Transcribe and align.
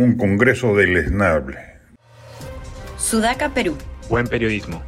un 0.00 0.16
Congreso 0.16 0.74
deleznable. 0.74 1.58
Sudaca, 2.96 3.52
Perú. 3.52 3.76
Buen 4.08 4.26
periodismo. 4.26 4.82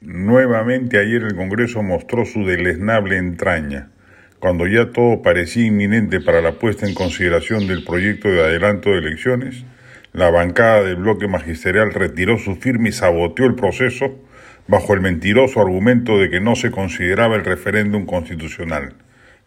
Nuevamente 0.00 0.98
ayer 0.98 1.24
el 1.24 1.34
Congreso 1.34 1.82
mostró 1.82 2.24
su 2.24 2.46
deleznable 2.46 3.16
entraña, 3.16 3.90
cuando 4.38 4.68
ya 4.68 4.92
todo 4.92 5.22
parecía 5.22 5.66
inminente 5.66 6.20
para 6.20 6.40
la 6.40 6.52
puesta 6.52 6.86
en 6.86 6.94
consideración 6.94 7.66
del 7.66 7.84
proyecto 7.84 8.28
de 8.28 8.42
adelanto 8.42 8.90
de 8.90 8.98
elecciones, 8.98 9.64
la 10.12 10.30
bancada 10.30 10.84
del 10.84 10.96
bloque 10.96 11.26
magisterial 11.26 11.92
retiró 11.92 12.38
su 12.38 12.54
firma 12.54 12.88
y 12.88 12.92
saboteó 12.92 13.44
el 13.44 13.56
proceso 13.56 14.24
bajo 14.68 14.94
el 14.94 15.00
mentiroso 15.00 15.60
argumento 15.60 16.16
de 16.18 16.30
que 16.30 16.40
no 16.40 16.54
se 16.54 16.70
consideraba 16.70 17.34
el 17.34 17.44
referéndum 17.44 18.06
constitucional. 18.06 18.94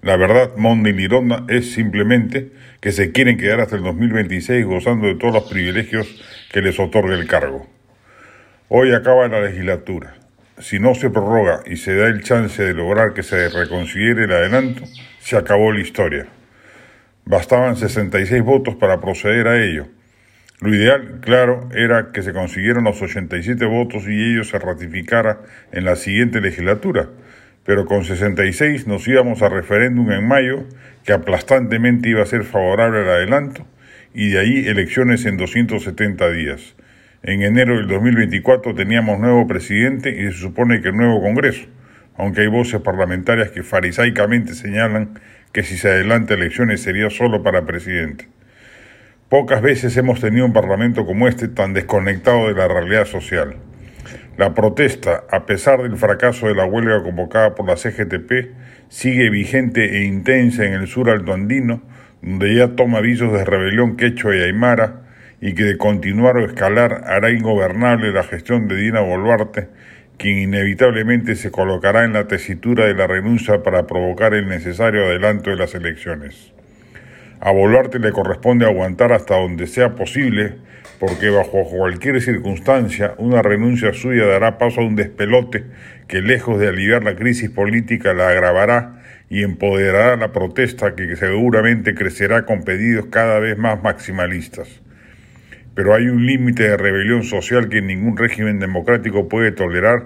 La 0.02 0.18
verdad, 0.18 0.56
Monda 0.58 0.90
y 0.90 0.94
Lironda, 0.94 1.46
es 1.48 1.74
simplemente 1.74 2.50
que 2.80 2.92
se 2.92 3.12
quieren 3.12 3.38
quedar 3.38 3.60
hasta 3.60 3.76
el 3.76 3.84
2026 3.84 4.66
gozando 4.66 5.06
de 5.06 5.14
todos 5.14 5.32
los 5.32 5.44
privilegios 5.44 6.08
que 6.52 6.62
les 6.64 6.80
otorga 6.80 7.14
el 7.14 7.28
cargo. 7.28 7.68
Hoy 8.68 8.94
acaba 8.94 9.28
la 9.28 9.42
legislatura. 9.42 10.16
Si 10.58 10.80
no 10.80 10.96
se 10.96 11.12
prorroga 11.12 11.62
y 11.68 11.78
se 11.78 11.96
da 11.96 12.08
el 12.08 12.24
chance 12.24 12.64
de 12.64 12.74
lograr 12.74 13.14
que 13.14 13.22
se 13.22 13.50
reconsidere 13.50 14.24
el 14.24 14.32
adelanto, 14.32 14.86
se 15.20 15.38
acabó 15.38 15.72
la 15.72 15.82
historia. 15.82 16.26
Bastaban 17.26 17.76
66 17.76 18.42
votos 18.42 18.76
para 18.76 19.00
proceder 19.02 19.48
a 19.48 19.64
ello. 19.64 19.86
Lo 20.62 20.74
ideal, 20.74 21.20
claro, 21.22 21.70
era 21.76 22.12
que 22.12 22.24
se 22.24 22.34
consiguieran 22.34 22.86
los 22.86 23.00
87 23.00 23.66
votos 23.66 24.08
y 24.08 24.32
ello 24.32 24.44
se 24.46 24.58
ratificara 24.58 25.42
en 25.72 25.86
la 25.86 25.96
siguiente 25.96 26.42
legislatura 26.42 27.10
pero 27.64 27.86
con 27.86 28.04
66 28.04 28.88
nos 28.88 29.08
íbamos 29.08 29.42
a 29.42 29.50
referéndum 29.50 30.12
en 30.12 30.28
mayo, 30.28 30.66
que 31.04 31.14
aplastantemente 31.14 32.10
iba 32.10 32.24
a 32.24 32.26
ser 32.26 32.44
favorable 32.44 33.00
al 33.00 33.10
adelanto, 33.10 33.66
y 34.14 34.30
de 34.30 34.40
ahí 34.40 34.68
elecciones 34.68 35.26
en 35.26 35.38
270 35.38 36.32
días. 36.32 36.76
En 37.24 37.44
enero 37.44 37.78
del 37.78 37.88
2024 37.88 38.74
teníamos 38.74 39.20
nuevo 39.20 39.48
presidente 39.48 40.10
y 40.10 40.32
se 40.32 40.40
supone 40.40 40.82
que 40.82 40.92
nuevo 40.92 41.22
Congreso, 41.22 41.68
aunque 42.18 42.42
hay 42.42 42.48
voces 42.48 42.82
parlamentarias 42.82 43.52
que 43.52 43.64
farisaicamente 43.64 44.56
señalan 44.56 45.20
que 45.52 45.64
si 45.64 45.78
se 45.78 45.90
adelanta 45.90 46.34
elecciones 46.34 46.82
sería 46.82 47.10
solo 47.10 47.44
para 47.44 47.66
presidente. 47.66 48.28
Pocas 49.30 49.62
veces 49.62 49.96
hemos 49.98 50.20
tenido 50.20 50.46
un 50.46 50.54
parlamento 50.54 51.06
como 51.06 51.28
este 51.28 51.48
tan 51.48 51.74
desconectado 51.74 52.48
de 52.48 52.54
la 52.54 52.68
realidad 52.68 53.06
social. 53.06 53.56
La 54.38 54.54
protesta, 54.54 55.26
a 55.30 55.46
pesar 55.46 55.84
del 55.84 55.98
fracaso 55.98 56.48
de 56.48 56.56
la 56.56 56.66
huelga 56.66 57.04
convocada 57.04 57.54
por 57.54 57.68
la 57.68 57.76
CGTP, 57.76 58.54
sigue 58.88 59.30
vigente 59.30 59.98
e 59.98 60.06
intensa 60.06 60.66
en 60.66 60.74
el 60.74 60.88
sur 60.88 61.10
altoandino, 61.10 61.82
donde 62.22 62.56
ya 62.56 62.70
toma 62.70 63.00
avisos 63.00 63.34
de 63.34 63.44
rebelión 63.44 63.98
quechua 63.98 64.36
y 64.36 64.42
aymara, 64.42 65.02
y 65.42 65.54
que 65.54 65.64
de 65.64 65.78
continuar 65.78 66.38
o 66.38 66.46
escalar 66.46 67.04
hará 67.08 67.32
ingobernable 67.32 68.14
la 68.14 68.24
gestión 68.24 68.68
de 68.68 68.78
Dina 68.78 69.02
Boluarte, 69.02 69.68
quien 70.18 70.38
inevitablemente 70.38 71.36
se 71.36 71.52
colocará 71.52 72.06
en 72.06 72.14
la 72.14 72.28
tesitura 72.28 72.86
de 72.86 72.94
la 72.94 73.08
renuncia 73.08 73.64
para 73.64 73.86
provocar 73.86 74.34
el 74.34 74.48
necesario 74.48 75.06
adelanto 75.06 75.50
de 75.50 75.58
las 75.58 75.76
elecciones. 75.76 76.54
A 77.44 77.52
Boluarte 77.52 77.98
le 77.98 78.12
corresponde 78.12 78.66
aguantar 78.68 79.12
hasta 79.12 79.36
donde 79.36 79.66
sea 79.66 79.96
posible, 79.96 80.58
porque 81.00 81.32
bajo 81.32 81.68
cualquier 81.68 82.22
circunstancia 82.22 83.16
una 83.18 83.42
renuncia 83.42 83.94
suya 83.94 84.28
dará 84.28 84.60
paso 84.60 84.82
a 84.82 84.86
un 84.86 84.96
despelote 84.96 85.64
que 86.08 86.22
lejos 86.22 86.60
de 86.60 86.68
aliviar 86.68 87.04
la 87.04 87.16
crisis 87.16 87.50
política 87.50 88.14
la 88.14 88.30
agravará 88.30 89.02
y 89.28 89.42
empoderará 89.42 90.18
la 90.18 90.32
protesta 90.32 90.94
que 90.94 91.16
seguramente 91.16 91.96
crecerá 91.96 92.46
con 92.46 92.64
pedidos 92.64 93.08
cada 93.08 93.40
vez 93.40 93.58
más 93.58 93.82
maximalistas. 93.82 94.80
Pero 95.74 95.96
hay 95.96 96.10
un 96.10 96.28
límite 96.28 96.70
de 96.70 96.78
rebelión 96.78 97.24
social 97.24 97.70
que 97.70 97.82
ningún 97.82 98.18
régimen 98.18 98.60
democrático 98.60 99.28
puede 99.28 99.52
tolerar 99.52 100.04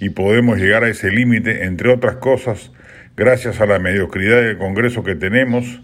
y 0.00 0.08
podemos 0.08 0.56
llegar 0.56 0.84
a 0.84 0.88
ese 0.88 1.10
límite, 1.10 1.64
entre 1.64 1.90
otras 1.90 2.16
cosas, 2.16 2.72
gracias 3.14 3.60
a 3.60 3.66
la 3.66 3.78
mediocridad 3.78 4.40
del 4.40 4.56
Congreso 4.56 5.04
que 5.04 5.16
tenemos, 5.16 5.82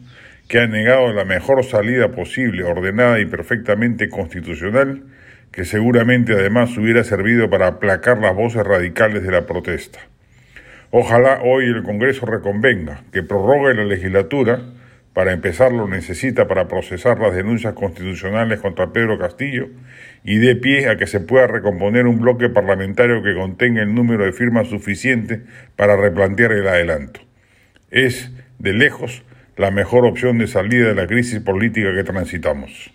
que 0.49 0.59
ha 0.59 0.67
negado 0.67 1.13
la 1.13 1.25
mejor 1.25 1.65
salida 1.65 2.09
posible, 2.13 2.65
ordenada 2.65 3.21
y 3.21 3.27
perfectamente 3.27 4.09
constitucional, 4.09 5.03
que 5.51 5.65
seguramente 5.65 6.33
además 6.33 6.77
hubiera 6.77 7.05
servido 7.05 7.49
para 7.49 7.69
aplacar 7.69 8.19
las 8.19 8.35
voces 8.35 8.65
radicales 8.65 9.23
de 9.23 9.31
la 9.31 9.47
protesta. 9.47 10.01
Ojalá 10.91 11.41
hoy 11.43 11.67
el 11.67 11.83
Congreso 11.83 12.27
reconvenga, 12.27 13.03
que 13.13 13.23
prorrogue 13.23 13.75
la 13.75 13.85
legislatura, 13.85 14.61
para 15.15 15.33
empezar 15.33 15.71
lo 15.71 15.87
necesita 15.89 16.49
para 16.49 16.67
procesar 16.67 17.21
las 17.21 17.35
denuncias 17.35 17.75
constitucionales 17.75 18.61
contra 18.61 18.93
Pedro 18.93 19.17
Castillo 19.17 19.69
y 20.25 20.39
dé 20.39 20.57
pie 20.57 20.89
a 20.89 20.97
que 20.97 21.07
se 21.07 21.21
pueda 21.21 21.47
recomponer 21.47 22.09
un 22.09 22.21
bloque 22.21 22.49
parlamentario 22.49 23.23
que 23.23 23.35
contenga 23.35 23.81
el 23.81 23.95
número 23.95 24.25
de 24.25 24.33
firmas 24.33 24.69
suficiente 24.69 25.43
para 25.77 25.97
replantear 25.97 26.51
el 26.51 26.67
adelanto. 26.67 27.21
Es, 27.93 28.33
de 28.59 28.73
lejos, 28.73 29.23
la 29.57 29.71
mejor 29.71 30.05
opción 30.05 30.39
de 30.39 30.47
salida 30.47 30.89
de 30.89 30.95
la 30.95 31.07
crisis 31.07 31.41
política 31.41 31.95
que 31.95 32.05
transitamos. 32.05 32.91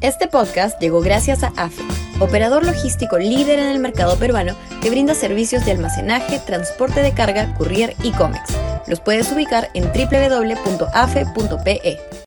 Este 0.00 0.28
podcast 0.28 0.80
llegó 0.80 1.00
gracias 1.00 1.42
a 1.42 1.48
AFE, 1.56 1.82
operador 2.20 2.64
logístico 2.64 3.18
líder 3.18 3.58
en 3.58 3.66
el 3.66 3.80
mercado 3.80 4.16
peruano 4.18 4.54
que 4.80 4.90
brinda 4.90 5.14
servicios 5.14 5.64
de 5.64 5.72
almacenaje, 5.72 6.38
transporte 6.46 7.02
de 7.02 7.12
carga, 7.12 7.54
courier 7.54 7.94
y 8.02 8.12
cómics. 8.12 8.56
Los 8.86 9.00
puedes 9.00 9.32
ubicar 9.32 9.68
en 9.74 9.84
www.afe.pe. 9.84 11.26